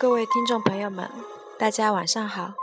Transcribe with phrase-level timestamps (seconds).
[0.00, 1.10] 各位听众朋友们，
[1.58, 2.54] 大家晚上好。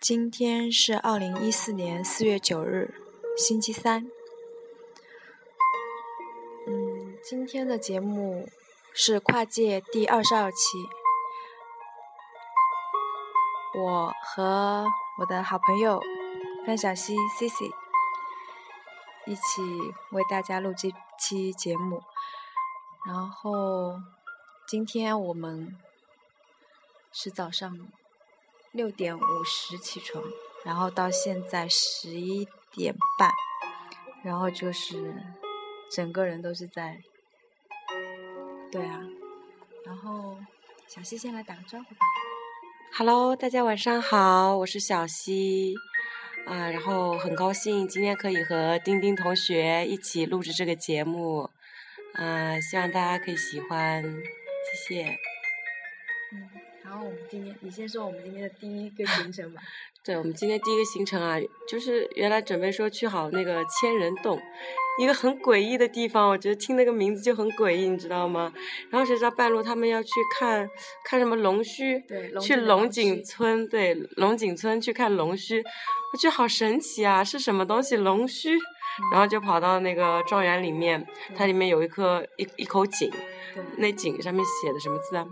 [0.00, 2.92] 今天是二零一四年四月九日，
[3.36, 4.10] 星期三。
[6.66, 8.48] 嗯，今天的节目
[8.92, 10.88] 是跨界第二十二期。
[13.78, 14.88] 我和
[15.20, 16.02] 我的好朋友
[16.66, 17.70] 范小希 Cici
[19.26, 19.62] 一起
[20.10, 22.02] 为大家录这期节目。
[23.06, 24.00] 然后
[24.66, 25.78] 今天我们
[27.12, 27.76] 是早上
[28.72, 30.24] 六点五十起床，
[30.64, 33.30] 然后到现在十一点半，
[34.24, 35.14] 然后就是
[35.90, 36.98] 整个人都是在，
[38.70, 39.00] 对啊，
[39.84, 40.38] 然后
[40.86, 42.00] 小西先来打个招呼吧。
[42.94, 45.74] Hello，大家晚上好，我是小西，
[46.46, 51.50] 啊，然后很高兴今天可以和丁丁同学一起录制这个节目，
[52.14, 55.18] 啊，希望大家可以喜欢，谢谢。
[56.32, 56.48] 嗯，
[56.84, 59.60] 然后我们今天，你先说我们今天的第一个行程吧。
[60.04, 61.38] 对，我们今天第一个行程啊，
[61.68, 64.36] 就是原来准备说去好那个千人洞，
[64.98, 68.52] 一个很诡异的地方，我觉得听那个名字就很诡异，你知道吗？
[68.90, 70.68] 然后谁知道半路他们要去看
[71.04, 75.62] 看什么龙须，对，龙去龙龙井村，对，龙井村去看龙须，
[76.12, 77.94] 我觉得好神奇啊，是什么东西？
[77.94, 78.58] 龙须，
[79.12, 83.08] 然后就跑到那个庄园里面，它里面有一颗一一口井，
[83.76, 85.24] 那井上面写的什么字啊？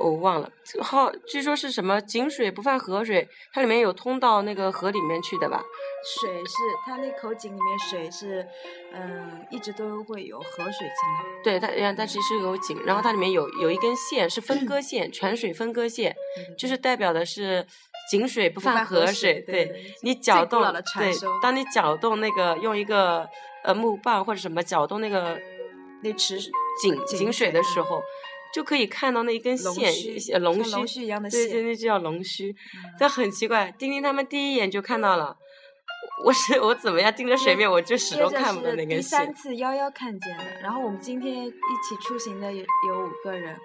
[0.00, 0.50] 我忘了，
[0.82, 5.62] 好，据说是什么井水不犯河水，它里面有通到那个河里面去的吧？
[6.02, 6.52] 水是
[6.86, 8.46] 它那口井里面水是，
[8.94, 11.42] 嗯，一直都会有河水进来。
[11.44, 16.16] 对，它它它其实是有井，然后它里面有有一根线是分割线，泉水分割线，
[16.56, 17.66] 就是代表的是
[18.10, 20.62] 井水不犯河河水对你搅动
[20.96, 21.12] 对，
[21.42, 23.28] 当你搅动那个用一个
[23.64, 25.38] 呃木棒或者什么搅动那个
[26.02, 26.38] 那池
[26.80, 28.02] 井井井水的时候，
[28.52, 29.72] 就可以看到那一根线
[30.40, 32.50] 龙须龙须一样的对对，线那就叫龙须。
[32.50, 32.56] 嗯
[32.98, 35.36] 但很奇怪，丁丁他们第一眼就看到了，
[36.24, 39.34] 我是我怎么样盯着水面，我就始终看不到那根线第三。
[39.34, 43.56] 次幺幺看见的，然后我们今天一起出行的有有五个人，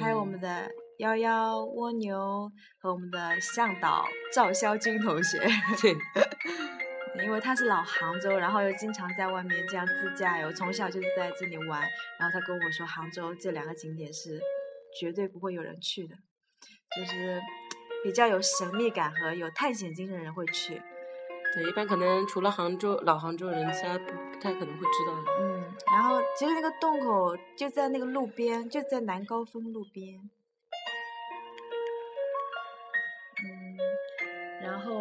[0.00, 2.50] 还有我嗯们的幺幺蜗牛
[2.80, 5.38] 和我们的向导赵肖军同学，
[5.80, 5.96] 对，
[7.24, 11.82] 因为他是老杭州，然后又经常在外面这样自驾游，从小就是在这里玩，
[12.18, 14.40] 然后他跟我说杭州这两个景点是
[14.98, 16.14] 绝对不会有人去的，
[16.96, 17.40] 就是
[18.02, 20.80] 比较有神秘感和有探险精神的人会去。
[21.54, 25.32] 对，一般可能除了杭州老杭州人，其他不不太可能会知道的。
[25.40, 30.30] 嗯，然后其实那个洞口就在那个路边，就在南高峰路边。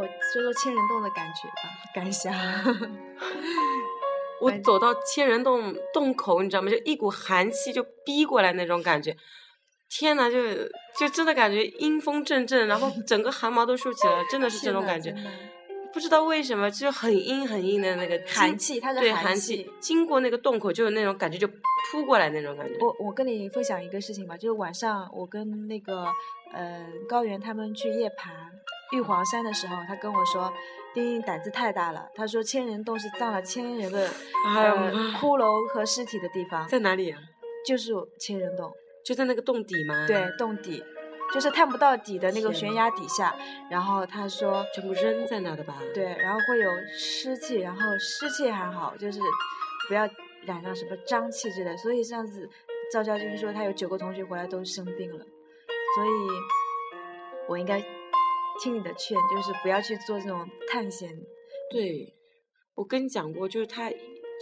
[0.06, 2.34] 说说千人洞的感觉吧，感想。
[4.40, 6.70] 我 走到千人洞洞口，你知道吗？
[6.70, 9.16] 就一股寒气就逼过来那种感觉。
[9.90, 10.38] 天呐，就
[10.98, 15.16] 就真的感觉阴风阵阵，然后整个汗毛都竖起来了，真的是这种感觉。
[15.94, 22.78] 不知道为什么，就很阴很阴的那个经寒气，它是对寒气，经过那个洞口就有那种感觉，就扑过来那种感觉。
[22.82, 26.06] 我我跟你分享一个事情吧，就是晚上我跟那个
[26.54, 28.30] 呃高原他们去夜爬
[28.92, 30.52] 玉皇山的时候，他跟我说，
[30.94, 34.10] 丁丁胆子太大了，他说千人洞是葬了千人的
[34.56, 37.20] 呃骷髅和尸体的地方，在哪里啊？
[37.66, 38.72] 就是千人洞，
[39.06, 40.06] 就在那个洞底吗？
[40.08, 40.84] 对，，洞底。
[41.34, 43.36] 就是探不到底的那个悬崖底下，
[43.70, 49.20] 然后他说，全部扔在那的吧？，对，然后会有湿气，然后湿气还好，就是
[49.90, 50.08] 不要
[50.46, 51.76] 染上什么瘴气之类。
[51.76, 52.50] 所以上次
[52.94, 55.26] 赵教军说他有九个同学回来都生病了，
[55.98, 56.10] 所以
[57.50, 57.84] 我应该
[58.62, 61.10] 听你的劝，就是不要去做这种探险。
[61.72, 62.14] 对，
[62.76, 63.92] 我跟你讲过，就是它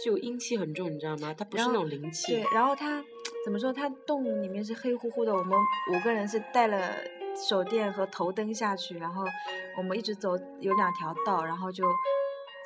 [0.04, 1.34] 就阴气很重，你知道吗？
[1.36, 3.04] 它不是那种灵气对。，然后他
[3.44, 3.72] 怎么说？
[3.72, 5.58] 他洞里面是黑乎乎的，我们
[5.92, 6.94] 五个人是带了
[7.48, 9.24] 手电和头灯下去，然后
[9.78, 11.84] 我们一直走，有两条道，然后就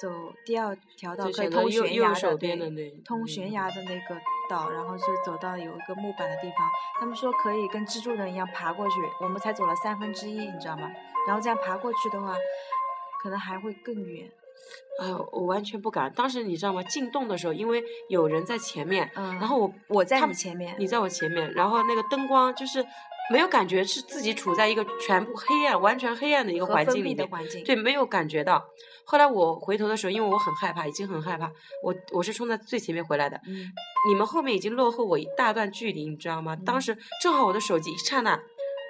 [0.00, 0.08] 走
[0.44, 4.20] 第二条道就可以通悬崖的，那通悬嗯崖的那个
[4.50, 6.68] 道，然后就走到有一个木板的地方，
[6.98, 10.90] 他们说可以跟蜘蛛人一样爬过去，我们才走了三分之一，你知道吗？
[11.26, 12.34] 然后这样爬过去的话，
[13.22, 14.30] 可能还会更远。
[15.00, 16.12] 哎呦，我完全不敢。
[16.12, 16.82] 当时你知道吗？
[16.82, 22.84] 进洞的时候，因为有人在前面，嗯，然后我我在你前面，你在我前面，然后那个灯光就是
[23.32, 28.62] 没有感觉是自己处在一个全部黑暗、完全黑暗的一个环境里面，的环境，对，没有感觉到。
[29.06, 31.50] 后来我回头的时候，因为我很害怕，已经很害怕，
[31.82, 33.66] 我我是冲在最前面回来的，嗯，
[34.08, 36.56] 你们后面已经落后我一大段距离，你知道吗？
[36.64, 38.40] 当嗯时正好我的手机一刹那，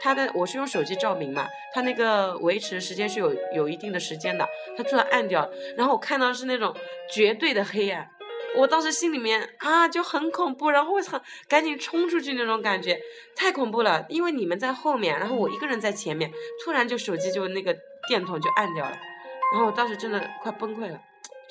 [0.01, 6.75] 它的我是用手机照明嘛，它那个维持时间是有有一定的时间的，它突然暗掉了，然后我看到是那种
[7.13, 8.09] 绝对的黑暗，
[8.57, 13.01] 我当时心里面啊就很恐怖，然后我操，赶紧冲出去那种感觉，
[13.35, 14.07] 太恐怖了。
[14.09, 16.31] 因为你们在后面，然后我一个人在前面，
[16.65, 17.77] 突然就手机就那个
[18.09, 18.97] 电筒就按掉了，
[19.53, 21.01] 然后我当时真的快崩溃了。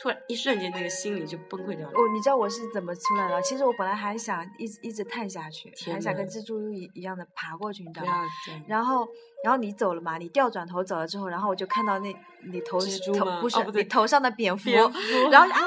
[0.02, 1.94] 突然一瞬间，那个心里就崩溃掉了。
[1.94, 3.42] 哦，你知道我是怎么出来的？
[3.42, 8.26] 其实我本来还想一直一直探下去，还想跟蜘蛛一一样的爬过去，你知道吗？
[8.66, 9.06] 然后，
[9.44, 10.18] 然后你走了嘛？
[10.18, 12.16] 你掉转头走了之后，然后我就看到那
[12.50, 15.62] 你头头不是你头上的蝙蝠，然后啊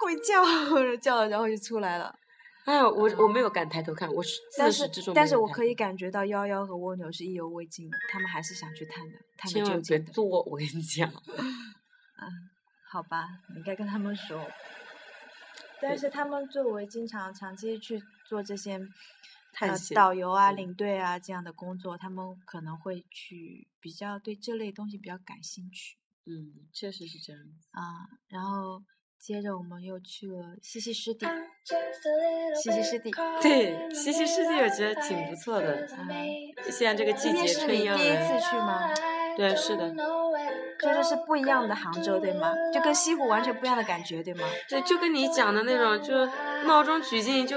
[0.00, 0.42] 鬼叫
[1.02, 2.14] 叫了，然后就出来了。
[2.64, 9.82] 哎呦，我我没有敢抬头看，我是但是但是我可以感觉到幺幺和蜗牛是意犹未尽的，他们还是想去探的，探究竟的。
[9.82, 11.06] 千万别做，我跟你讲。
[11.36, 12.32] 嗯。
[12.94, 14.48] 好吧，你该跟他们说。
[15.80, 18.80] 但是他们作为经常长期去做这些
[19.58, 25.96] 呃导游啊、领队啊这样的工作，他们可能会去比较对这类东西比较感兴趣。
[26.26, 27.42] 嗯，确实是这样。
[27.72, 28.80] 啊，然后
[29.18, 31.26] 接着我们又去了西溪湿地。
[32.62, 33.10] 西溪湿地。
[33.42, 35.84] 对，西溪湿地我觉得挺不错的。
[35.98, 36.08] 嗯。
[36.70, 38.88] 现在这个季节春意第一次去吗？
[39.36, 39.92] 对，是的。
[40.80, 42.52] 就是是不一样的杭州，对吗？
[42.72, 44.44] 就跟西湖完全不一样的感觉，对吗？
[44.68, 46.26] 对，就跟你讲的那种，就
[46.66, 47.56] 闹中取静，就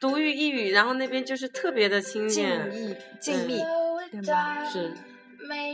[0.00, 2.48] 独语一语，然后那边就是特别的清静、
[3.20, 3.64] 静静谧，
[4.10, 4.64] 对吗？
[4.64, 4.94] 是。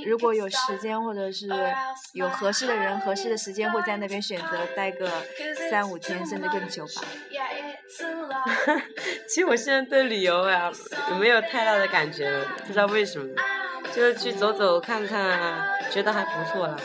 [0.05, 1.47] 如果有时间或者是
[2.13, 5.09] 有合适的人、合适的时间，会在那边选择待个
[5.71, 7.03] 三五天，甚至更久吧。
[9.29, 10.73] 其实我现在对旅游啊，
[11.21, 13.29] 没有太大的感觉了，不知道为什么。
[13.95, 16.77] 就是去走走看看，觉得还不错了。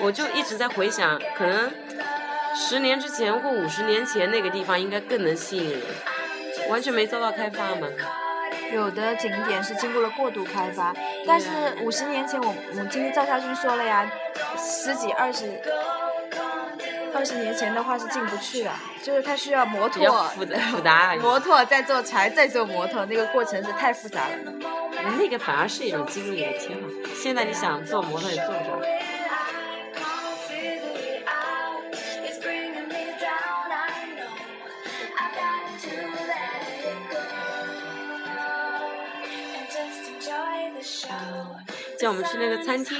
[0.00, 1.70] 我就一直在回想，可能
[2.54, 5.80] 十年之前或五十年前那个地方应该更能吸引人，
[6.68, 7.88] 完全没遭到开发嘛。
[8.72, 10.94] 有的景点是经过了过度开发，
[11.26, 11.48] 但是
[11.82, 14.10] 五十年前我我们今天赵家军说了呀，
[14.58, 15.46] 十几二十
[17.14, 18.70] 二十年前的话是进不去的，
[19.02, 24.36] 就是它需要摩托，复杂复杂，摩托再坐船再做摩托，那个过程是太复杂了。
[25.18, 26.88] 那个反而是一种经历，也挺好。
[27.14, 28.80] 现在你想做摩托也做不着。
[41.98, 42.96] 叫我们去那个餐厅，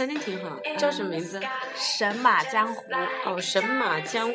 [0.00, 1.38] 餐厅挺好，叫什么名字？
[1.76, 2.82] 神马江湖。
[3.26, 4.34] 哦，神马江湖。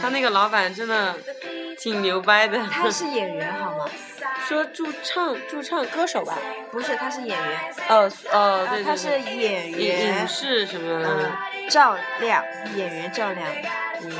[0.00, 1.16] 他那个老板真的
[1.76, 2.64] 挺牛掰的。
[2.70, 3.86] 他是演员好吗？
[4.46, 6.38] 说驻唱驻唱歌手吧，
[6.70, 7.60] 不是，他是演员。
[7.88, 10.20] 哦哦，对对对，他是演员。
[10.20, 11.04] 影视什么？
[11.04, 11.32] 嗯，
[11.68, 12.44] 赵亮，
[12.76, 13.48] 演员赵亮。
[14.00, 14.12] 嗯，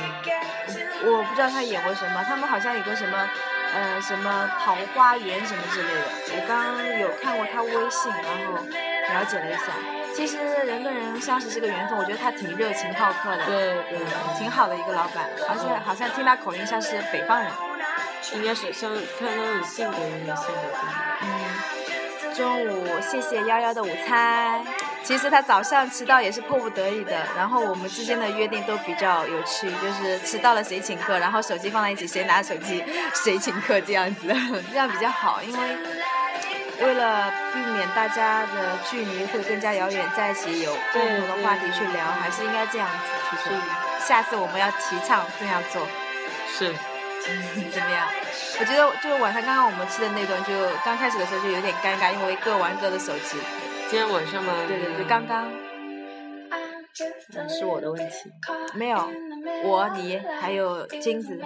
[1.05, 3.29] 我不知道他演过什么，他们好像有个什么，
[3.73, 6.01] 呃，什么桃花源什么之类的。
[6.35, 8.55] 我刚刚有看过他微信，然后
[9.13, 9.71] 了解了一下。
[10.15, 13.45] 其实人跟人相识是个缘分，我觉得他挺热情好客的。
[13.45, 13.99] 对对，
[14.39, 17.51] 挺好的一个老板，而且好像听他口音像是北方人。
[18.33, 20.61] 应该是像看他的性格有点性格。
[21.21, 24.65] 嗯，中午谢谢幺幺的午餐。
[25.03, 27.23] 其实他早上迟到也是迫不得已的。
[27.37, 34.27] 然后我们之间的约定都比较有趣，就是迟到了谁请客，然后手机放在一起谁拿手机谁请客这样子，
[34.71, 35.43] 这样比较好。
[35.43, 35.77] 因为
[36.81, 42.95] 为了避免大家的距离会更加遥远，在一起有共同的话题去聊，还是应该这样子
[43.29, 43.57] 去做。
[43.99, 45.87] 下次我们要提倡这样做。
[46.47, 46.73] 是。
[47.25, 48.07] 怎么样？
[48.59, 50.53] 我觉得就是晚上刚刚我们吃的那顿，就
[50.85, 53.37] 刚开始的时候就有点尴尬，因为各玩各的手机。
[53.89, 54.53] 今天晚上吗？
[54.67, 55.49] 对对对，刚刚。
[57.49, 58.31] 是我的问题。
[58.73, 59.11] 没有，
[59.63, 61.39] 我你还有金子，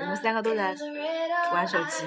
[0.00, 0.74] 我们三个都在
[1.52, 2.04] 玩手机。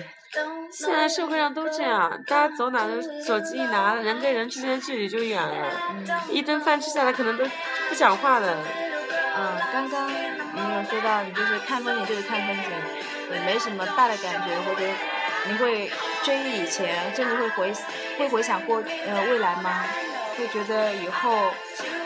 [0.71, 5.71] 现在社会上都这样，大家走哪都手机一拿，人跟人之间的距离就远了。
[5.91, 6.07] 嗯。
[6.29, 7.45] 一顿饭吃下来，可能都
[7.89, 8.57] 不讲话了。
[9.39, 12.71] 嗯，刚刚你有说到，你就是看风景就是看风景，
[13.33, 14.85] 也没什么大的感觉，或者
[15.47, 15.91] 你会
[16.23, 17.73] 追忆以前，甚至会回
[18.17, 19.83] 会回想过呃未来吗？
[20.37, 21.51] 会觉得以后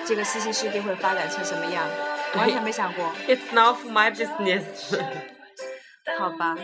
[0.05, 1.87] 这个西西世界会发展成什么样？
[2.35, 3.11] 完全没想过。
[3.27, 4.63] It's not my business。
[6.17, 6.55] 好吧。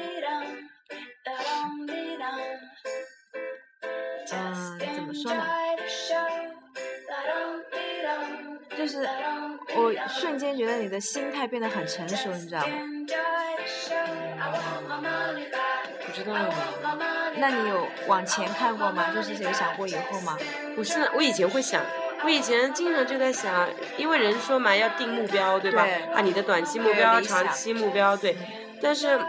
[4.32, 5.46] 嗯，怎么说呢？
[8.78, 9.08] 就是
[9.76, 12.68] 我瞬间觉得你的心态变得很成熟，你知道吗？
[16.06, 16.34] 不知道。
[17.38, 19.12] 那你有往前看过吗？
[19.14, 20.38] 就是有想过以后吗？
[20.78, 21.84] 我现在我以前会想，
[22.24, 25.84] 我以前经常就在想，因为人说嘛要定目标，对吧？
[26.14, 28.36] 啊，你的短期目标、长期目标，对。
[28.82, 29.20] 但是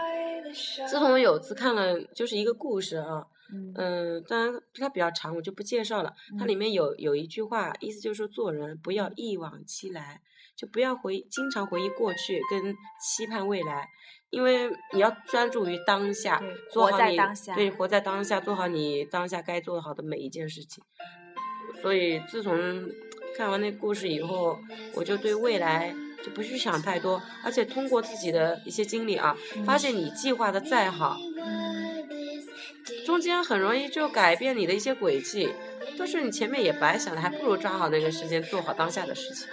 [0.87, 3.25] 自从有次看了就是一个故事啊。
[3.51, 6.13] 嗯，当然它比较长，我就不介绍了。
[6.37, 10.21] 它里面有有一句话，意思就是说做人不要一往期来，
[10.55, 13.87] 就不要回经常回忆过去跟期盼未来，
[14.29, 16.39] 因为你要专注于当下，
[16.71, 17.17] 做好你
[17.55, 20.83] 对活在当下，做好你当下该做好的每一件事情。
[21.81, 22.89] 所以自从
[23.37, 24.59] 看完那故事以后，
[24.93, 25.93] 我就对未来
[26.23, 31.17] 就不去想太多，而且通过自己的一些经历啊，发现你计划的再好，
[33.05, 35.49] 中间很容易就改变你的一些轨迹。
[35.97, 39.47] 都是你前面也白想了，还不如抓好那个时间，做好当下的事情。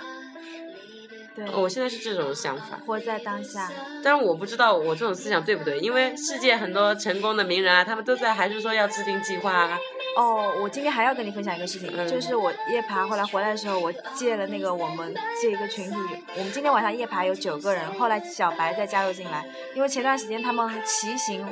[1.36, 3.70] 对，我现在是这种想法，活在当下。
[4.02, 9.78] 但是我不知道我这种思想对不对，因为世界很多成功的名人啊，他们都在还是说要制定计划啊。
[10.16, 15.96] 哦，我今天还要跟你分享一个事情，就是我夜爬后来回来的时候，我借了那个我们这一个群体，
[16.38, 21.46] 我们今天晚上夜爬有九个人，后来小白再加入进来，因为前段时间他们骑行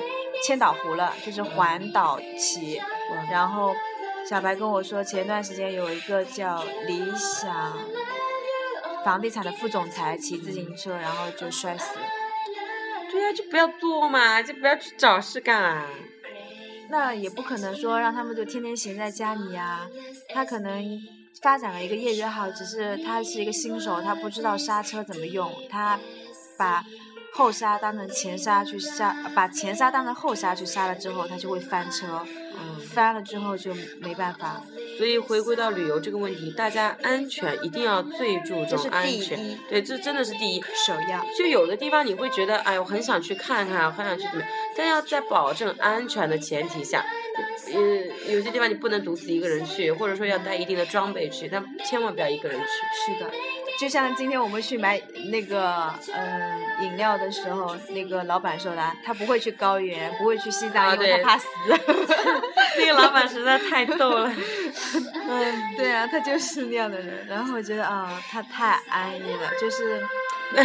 [0.47, 2.81] 千岛湖了，就是环岛骑，
[3.31, 3.75] 然后。
[4.27, 7.77] 小白跟我说，前段时间有一个叫理想
[9.05, 12.03] 房地产的副总裁骑自行车，然后就摔死了。
[13.11, 15.87] 对呀，就不要做嘛，就不要去找事干啊。
[16.89, 19.87] 那也不可能说让他们就天天闲在家里呀。
[20.33, 20.83] 他可能
[21.43, 25.99] 发展了一个业余爱好，只是他是一个新手，他不知道刹车怎么用，他
[26.59, 26.85] 把
[27.35, 32.25] 后刹当成前刹去刹，把前刹当成后刹去刹了之后，它就会翻车。
[32.93, 34.63] 翻了之后就没办法，
[34.97, 39.59] 所以回归到旅游这个问题，大家安全一定要最注重安全。
[39.69, 41.25] 对，这真的是第一首要。
[41.37, 44.45] 就有的地方你会觉得，哎，我很想去看看，很想去怎么，
[44.77, 47.05] 但要在保证安全的前提下，
[47.75, 53.13] 呃，有些地方你不能独自一个人去，或者说要带一定的装备去，但千万不要一个人去。
[53.13, 53.31] 是的。
[53.79, 55.01] 就像今天我们去买
[55.31, 61.47] 那个嗯饮料的时候，那个老板说的，他不会去高原，不会去西藏，因为他怕死。
[62.79, 64.33] 那个老板实在太逗了。
[65.29, 67.27] 嗯， 对啊，他就是那样的人。
[67.29, 70.05] 然后我觉得啊，他太安逸了，就是。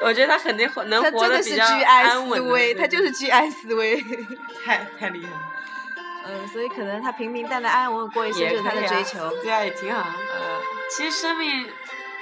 [0.00, 2.76] 我觉得他肯定能活得比较安稳。
[2.78, 4.00] 他就是居安思危。
[4.64, 5.38] 太太厉害了。
[6.26, 9.28] 嗯，所以可能他平平淡淡、安安稳稳过一生就是他的追求。
[9.42, 10.00] 对啊，也挺好。
[10.00, 10.60] 嗯，
[10.96, 11.66] 其实生命。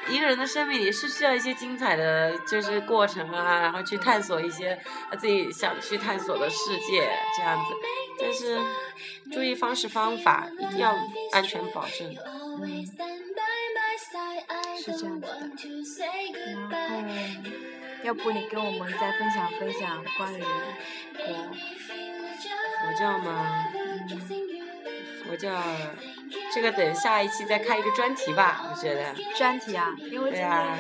[0.09, 4.79] 一个人的生命里是需要一些精彩的，就是过程啊，然后去探索一些
[5.19, 7.75] 自己想去探索的世界这样子。
[8.21, 8.59] 但是
[9.33, 10.95] 注意方式方法，一定要
[11.33, 12.15] 安全保证。
[14.79, 15.51] 是这样子的。
[16.71, 17.09] 然后，
[18.05, 21.25] 要不你跟我们再分享分享关于佛
[22.81, 23.67] 佛教吗？
[25.27, 25.63] 佛教。
[26.55, 29.15] 这个等下一期再开一个专题吧，我觉得。
[29.37, 30.79] 专题啊，因为今天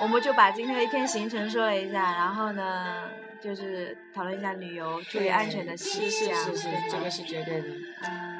[0.00, 3.08] 我们就把今天的一天行程说了一下，然后呢，
[3.40, 6.34] 就是讨论一下旅游注意安全的事项。
[6.34, 7.68] 是是是是，这个是绝对的。
[7.68, 8.38] 嗯。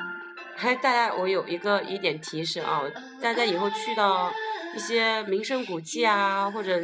[0.55, 2.83] 还大家，我有一个一点提示啊，
[3.21, 4.31] 大家以后去到
[4.77, 6.79] 一些名胜古迹啊，或者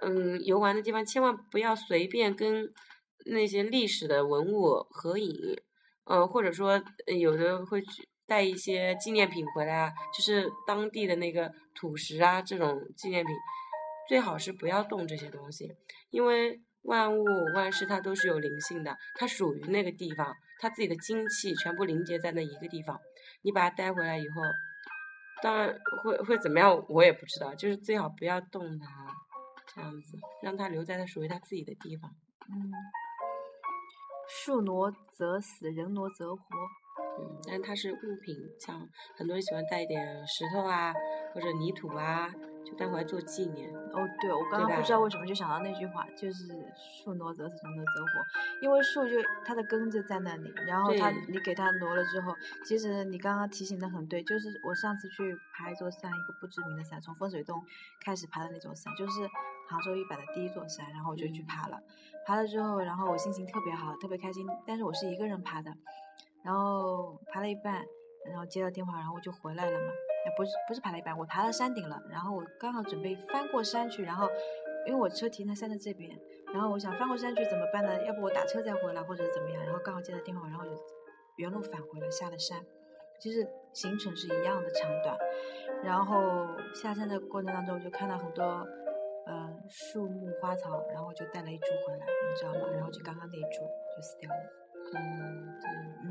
[0.00, 2.66] 嗯游玩的地方，千万不要随便跟
[3.26, 5.58] 那些历史的文物合影，
[6.04, 8.08] 嗯，或者说有的会去。
[8.24, 13.34] 带一些纪念品回来啊，就是当地的那个土石啊，这种纪念品，
[14.08, 15.70] 最好是不要动这些东西，
[16.08, 22.98] 因为万物万事它都是有灵性的，它属于那个地方，它自己的精气全部凝结在那一个地方，
[23.42, 24.40] 你把它带回来以后，
[25.42, 28.86] 当然会会怎么样，我也不知道，就是最好不要动它，
[29.74, 32.10] 这样子，让它留在它属于它自己的地方。
[32.48, 32.72] 嗯，
[34.34, 36.42] 树挪则死，人挪则活。
[37.20, 40.92] 嗯，但是它是物品，像很多人喜欢带一点石头啊，
[41.34, 42.30] 或者泥土啊，
[42.64, 43.70] 就带回来做纪念。
[43.70, 46.48] 哦，对，我刚刚不知道为什么就想到那句话，就是
[47.04, 48.08] 树挪则死，人挪则活。
[48.62, 52.34] 因为树就它的根就在那里，然后它你给它挪了之后，
[52.64, 57.62] 其实你刚刚提醒的很对，就是我上次去爬一座山，一个不知名的山，从风水洞
[58.02, 59.20] 开始爬的那座山，就是
[59.68, 61.78] 杭州一百的第一座山，然后我就去爬了。
[62.26, 65.70] 爬了之后，然后我心情特别好，特别开心，但是我是一个人爬的。
[66.44, 67.84] 然后爬了一半，
[68.26, 69.86] 然后接到电话，然后我就回来了嘛。
[70.26, 72.00] 哎，不是不是爬了一半，我爬到山顶了。
[72.10, 74.28] 然后我刚好准备翻过山去，然后
[74.86, 76.18] 因为我车停在山的这边，
[76.52, 78.04] 然后我想翻过山去怎么办呢？
[78.04, 79.64] 要不我打车再回来，或者怎么样？
[79.64, 80.70] 然后刚好接到电话，然后就
[81.36, 82.58] 原路返回了，下了山。
[83.20, 85.16] 其实行程是一样的长短。
[85.84, 88.66] 然后下山的过程当中，我就看到很多
[89.26, 92.70] 呃树木花草，然后就带了一株回来，你知道吗？
[92.72, 93.60] 然后就刚刚那一株
[93.96, 94.36] 就死掉了。
[94.94, 95.70] 嗯，对，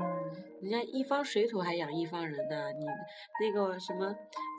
[0.62, 2.86] 人家一方水土还养一方人呢，你
[3.40, 4.12] 那个什么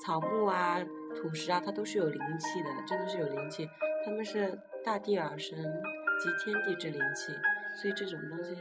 [0.05, 0.79] 草木啊、
[1.15, 3.67] 土石啊，它都是有灵气的，真的是有灵气，
[4.05, 7.33] 他们是大地而生，集天地之灵气，
[7.75, 8.55] 所以这种东西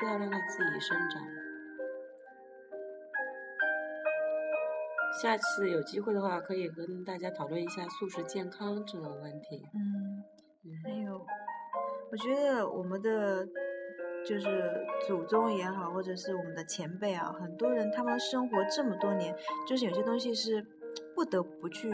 [0.00, 1.22] 就要让它自己生长。
[5.20, 9.66] 下次有机会的话，可以跟大家讨论一下素食健康这个问题。
[9.74, 10.22] 嗯，
[10.84, 11.20] 还有，
[12.12, 13.44] 我觉得我们的
[14.24, 19.34] 就是祖宗也好，或者是我们的前辈啊，很多人他们生活这么多年，
[19.66, 20.64] 就是有些东西是
[21.14, 21.90] 不得不去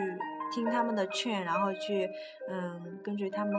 [0.52, 2.08] 听他们的劝，然后去
[2.48, 3.52] 嗯，根据他们。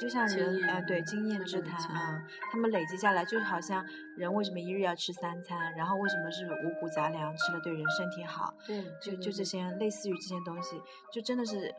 [0.00, 3.84] 就像人，呃，对，经验之谈啊，他们累积下来，就是好像
[4.16, 10.80] 人为什么一日要吃三餐，然后为什么是五谷杂粮吃了对人身体好，对，就就这些类似于这些东西，
[11.12, 11.74] 就真的是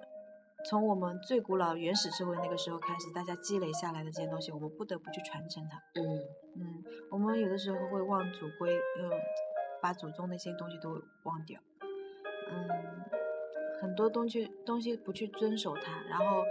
[0.69, 5.81] 从我们最古老原始社会那个时候开始，大家积累下来的这些东西，我们不得不去传承它。
[5.99, 6.19] 嗯
[6.57, 9.09] 嗯，我们有的时候会忘祖规，嗯，
[9.81, 11.59] 把祖宗那些东西都忘掉，
[12.51, 12.69] 嗯，
[13.81, 16.43] 很多东西东西不去遵守它，然后。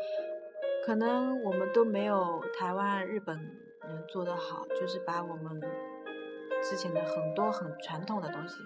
[0.91, 5.63] 可能我们都没有台湾、日本人做得好，就是把我们
[6.61, 8.57] 之前的很多很传统的东西，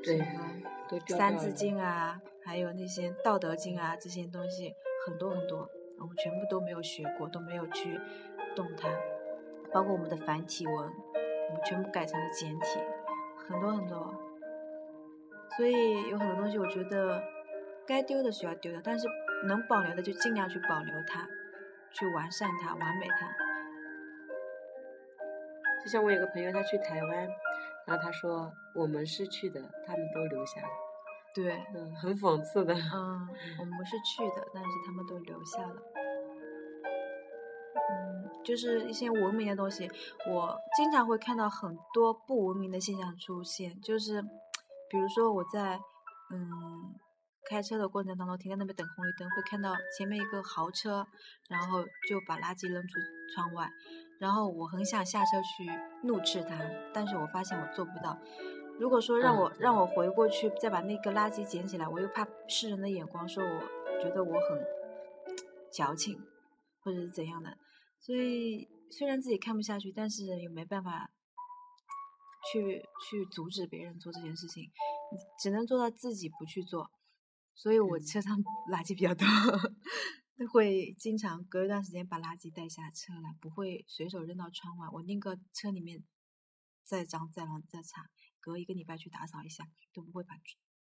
[0.00, 0.20] 对，
[1.16, 4.72] 《三字经》啊，还有那些《道德经》啊，这些东西
[5.04, 7.98] 很多很多，我们全部都没有学过，都没有去
[8.54, 8.88] 动它，
[9.72, 12.78] 包括我们的繁体文，我们全部改成了简体，
[13.36, 14.14] 很多很多，
[15.56, 17.20] 所以有很多东西，我觉得
[17.84, 19.08] 该丢的是要丢的，但是。
[19.42, 21.26] 能保留的就尽量去保留它，
[21.92, 23.28] 去完善它，完美它。
[25.82, 27.28] 就像我有个朋友，他去台湾，
[27.86, 30.68] 然后他说：“我们是去的，他们都留下了。”
[31.34, 32.74] 对，嗯，很讽刺的。
[32.74, 33.28] 嗯，
[33.58, 35.76] 我们是去的，但是他们都留下了。
[37.90, 39.90] 嗯，就是一些文明的东西，
[40.28, 44.20] 我经常会看到很多不文明的现象出现，就是
[44.90, 45.80] 比如说我在，
[46.30, 46.94] 嗯。
[47.50, 51.04] 开车的过程当中，停在那边等红绿灯，会看到前面一个豪车，
[51.48, 52.94] 然后就把垃圾扔出
[53.34, 53.68] 窗外，
[54.20, 55.68] 然后我很想下车去
[56.06, 56.56] 怒斥他，
[56.94, 58.16] 但是我发现我做不到。
[58.78, 63.60] 如果说让我让我回过去再把那个垃圾捡起来，我又怕世人的眼光说我
[64.00, 64.64] 觉得我很
[65.72, 66.22] 矫情，
[66.84, 67.58] 或者是怎样的，
[67.98, 71.10] 所以虽然自己看不下去，但是也没办法
[72.52, 74.70] 去去阻止别人做这件事情，
[75.42, 76.88] 只能做到自己不去做。
[77.60, 78.42] 所以我车上
[78.72, 79.26] 垃圾比较多，
[80.50, 84.88] 会经常隔一段时间把垃圾带下车来，不会随手扔到窗外。
[84.90, 86.02] 我宁可车里面
[86.86, 88.08] 再脏再乱再差，
[88.40, 90.36] 隔一个礼拜去打扫一下，都不会把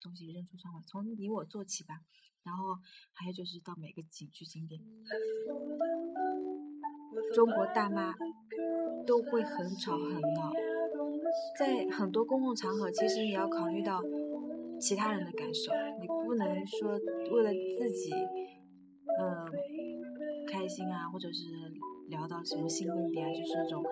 [0.00, 0.82] 东西扔出窗外。
[0.84, 2.00] 从你我做起吧。
[2.42, 2.76] 然后
[3.12, 4.82] 还有就是到每个景区景点，
[7.32, 8.12] 中国大妈
[9.06, 10.52] 都会很吵很闹，
[11.56, 14.02] 在很多公共场合，其实你要考虑到。
[14.80, 16.90] 其他人的感受，你不能说
[17.32, 18.12] 为了自己，
[19.20, 19.50] 嗯，
[20.46, 21.44] 开心啊，或者是
[22.08, 23.82] 聊到什么兴奋点啊，就是那种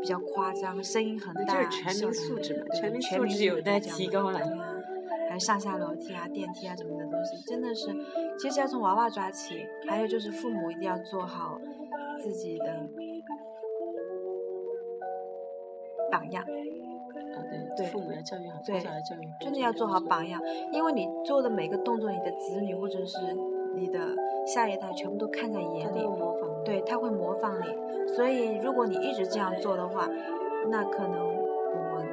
[0.00, 4.40] 比较夸张，声音很大，就是全民素质嘛，全民素质有待提高了。
[5.28, 7.86] 还有上下楼梯啊、电梯啊什么的东西，真的是，
[8.38, 9.66] 其实要从娃娃抓起。
[9.88, 11.58] 还有就是父母一定要做好
[12.22, 12.88] 自己的
[16.10, 16.44] 榜样。
[17.76, 20.40] 对，父母的教育好，从小要教育，真的要做好榜样。
[20.72, 23.18] 因为你做的每个动作，你的子女或者是
[23.74, 23.98] 你的
[24.46, 26.50] 下一代全部都看在眼里，模仿。
[26.64, 27.66] 对他会模仿你，
[28.14, 30.08] 所以如果你一直这样做的话，
[30.70, 32.06] 那可能我们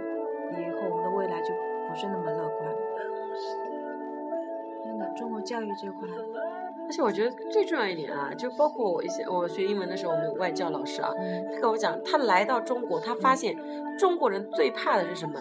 [0.54, 1.54] 以后我们的未来就
[1.88, 2.76] 不是那么乐观。
[4.84, 6.08] 真的，中国教育这块。
[6.90, 11.12] 而且我觉得最重要一点啊，就包括我一些我学英文的时候，我们外教老师啊，
[11.54, 13.56] 他跟我讲，他来到中国，他发现
[13.96, 15.40] 中国人最怕的是什么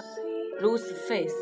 [0.60, 1.34] ？lose face。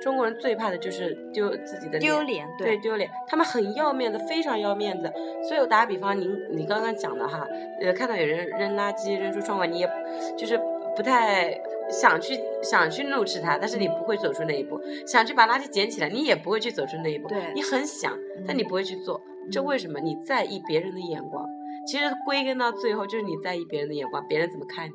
[0.00, 3.10] 中国人最怕的就是丢自己的丢脸，对丢脸。
[3.26, 5.12] 他们很要面子，非常要面子。
[5.46, 7.46] 所以我打个比方，您你刚刚讲的哈，
[7.82, 9.90] 呃，看到有人扔垃圾扔出窗外，你也
[10.36, 10.58] 就是
[10.96, 11.60] 不太。
[11.90, 17.28] 想去想去怒斥他，但是你不会走出那一步；想去把垃圾捡起来，你也不会去走出那一步。
[17.28, 19.20] 对，你很想，但你不会去做。
[19.50, 20.00] 这为什么？
[20.00, 21.46] 你在意别人的眼光。
[21.86, 24.92] 其实归根到最后，就是你在意别人的眼光，别人怎么看你。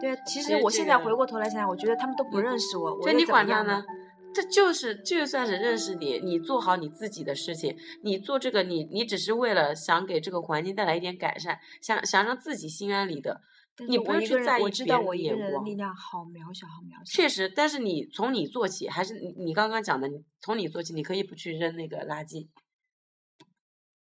[0.00, 3.00] 对啊，其实我现在回过头来想，我觉得他们都不认识我。
[3.00, 3.84] 所以你管他呢？
[4.34, 13.40] 这就是就算是认识你，你做好你自己的事情，你做这个，你你只是为了想给这个环境带来一点改善，想想让自己心安理得。
[13.88, 15.64] 你不用去在意别人的眼光。
[15.64, 17.04] 力量好渺小，好渺小。
[17.04, 22.48] 确实，但是你从你做起，还是你你刚刚讲的，你从你做起，你可以不去扔那个垃圾，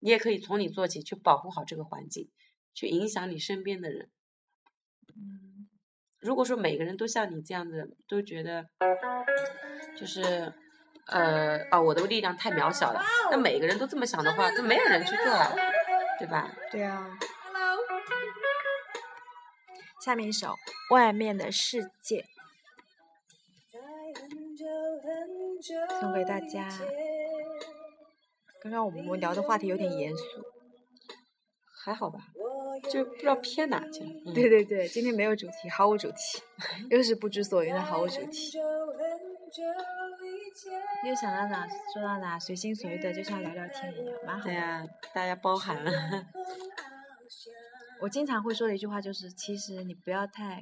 [0.00, 2.28] 你也可以从你做起，去保护好这个环境，
[2.74, 4.10] 去影响你身边的人。
[5.14, 5.68] 嗯，
[6.18, 8.66] 如果说每个人都像你这样子，都觉得
[9.96, 10.52] 就是
[11.06, 15.54] 呃哦，我的力量太渺小了，那每个人都这么想的话，就没有人去做了，
[16.18, 16.52] 对吧？
[16.72, 17.16] 对啊。
[20.02, 20.48] 下面一首
[20.92, 22.20] 《外面的世界》。
[26.00, 26.68] 送给大家。
[28.60, 30.24] 刚刚我们聊的话题有点严肃，
[31.84, 32.18] 还好吧？
[32.90, 34.10] 就不知道偏哪去了。
[34.26, 36.42] 嗯对对对，今天没有主题，毫无主题，
[36.90, 38.58] 又是不知所云的毫无主题。
[41.06, 44.52] 又想到哪说到哪，随心所欲的，就像聊聊天一样，蛮好的。
[44.52, 44.84] 对呀、
[45.14, 45.92] 大家包涵了。
[48.02, 50.60] 我经常会说的一句话就是，其实你不要太，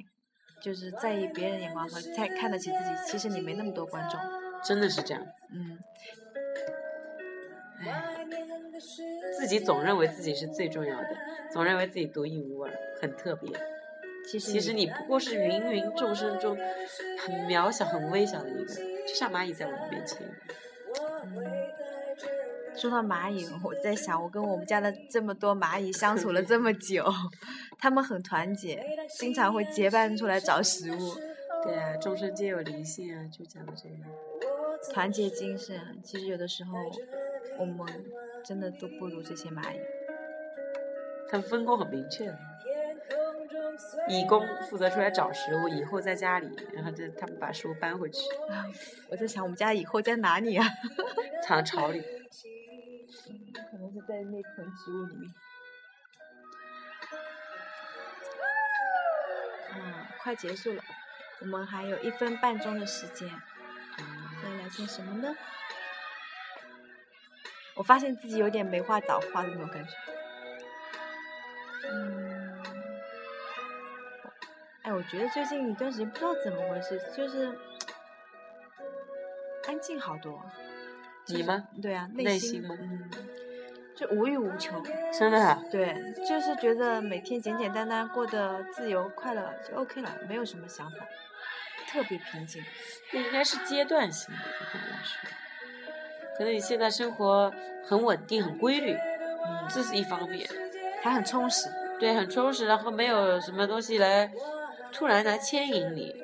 [0.61, 4.19] 就是在意别人眼光和太看得起自己，其实你没那么多观众。
[4.63, 5.25] 真的是这样。
[5.51, 5.79] 嗯，
[7.79, 8.23] 唉，
[9.39, 11.17] 自己总认为自己是最重要的，
[11.51, 13.49] 总认为自己独一无二，很特别。
[14.27, 16.55] 其实其实你不过是芸芸众生中
[17.17, 20.35] 很渺小、很微小的一个，就像蚂蚁在我们面前一样。
[22.81, 27.05] 说到蚂蚁，我在想，我跟我们家的这么多蚂蚁相处了这么久，
[27.77, 28.83] 它们很团结，
[29.19, 31.13] 经常会结伴出来找食物，
[31.63, 34.91] 对啊，众生皆有灵性啊，就讲的这个。
[34.91, 35.79] 团结精神。
[36.03, 36.75] 其实有的时候，
[37.59, 37.85] 我们
[38.43, 39.79] 真的都不如这些蚂蚁。
[41.29, 42.39] 它们分工很明确的，
[44.09, 48.23] 蚁工负责出来找食物，蚁后在家里，然后这他们把食物搬回去，
[49.11, 50.65] 我在想，我们家以后在哪里啊？
[51.45, 52.01] 藏巢里。
[54.07, 55.33] 在那盆植物里面。
[59.73, 60.83] 嗯，快结束了，
[61.39, 63.29] 我们还有一分半钟的时间，
[64.43, 65.35] 再聊些什么呢？
[67.75, 69.91] 我发现自己有点没话找话的那种感觉。
[71.89, 72.63] 嗯，
[74.83, 77.57] 哎，我觉得最近一段时间不知道怎么回事，就是
[79.67, 80.43] 安静好多。
[81.27, 81.67] 你吗？
[81.81, 83.09] 对啊，内心心吗嗯，
[84.01, 84.81] 就无欲无求。
[85.13, 85.63] 真的啊？
[85.69, 85.95] 对，
[86.27, 91.05] 就是觉得每天简简单单过得自由快乐就 OK 了，没有什么想法，
[91.87, 92.63] 特别平静。
[93.13, 95.29] 那应该是阶段性的，一般来说。
[96.35, 97.53] 可能你现在生活
[97.85, 100.49] 很稳定、很规律，嗯，这是一方面。
[101.03, 101.69] 还很充实。
[101.99, 104.31] 对，很充实，然后没有什么东西来
[104.91, 106.15] 突然来牵引你，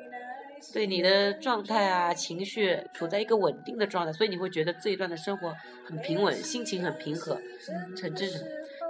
[0.73, 7.39] 对你的状态啊、情绪处在一个稳定的状态，所以你会觉得这一段的生活很平稳，心情很平和，
[8.01, 8.41] 很正常。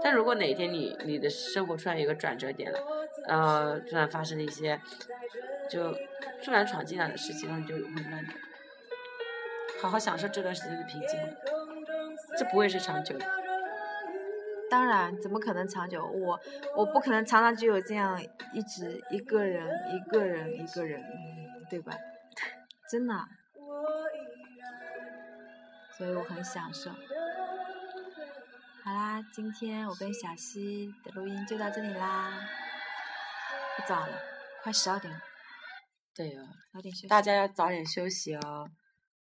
[0.03, 2.79] 但如果哪天你你的生活突然有个转折点了，
[3.27, 4.79] 呃，突然发生了一些
[5.69, 5.91] 就
[6.43, 8.33] 突然闯进来的事情，那你就会乱掉。
[9.81, 11.19] 好好享受这段时间的平静，
[12.37, 13.25] 这不会是长久的。
[14.69, 16.05] 当然，怎么可能长久？
[16.05, 16.39] 我
[16.75, 18.21] 我不可能常常就有这样
[18.53, 21.01] 一直一个人一个人一个人，
[21.69, 21.95] 对吧？
[22.89, 23.27] 真的啊，
[25.97, 26.89] 所以我很享受。
[28.83, 32.39] 好啦，今天我跟小溪的录音就到这里啦，
[33.75, 34.17] 不早了，
[34.63, 35.19] 快十二点了，
[36.15, 37.07] 对哦，早点休息。
[37.07, 38.69] 大家要早点休息哦，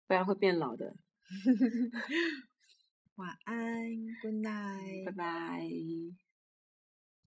[0.09, 0.93] 不然会变老的。
[3.15, 3.57] 晚安
[4.21, 5.13] ，Good night 拜。
[5.13, 6.32] 拜。